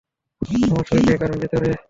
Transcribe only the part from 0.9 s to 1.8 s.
দিয়ে কারেন্ট যেত যে?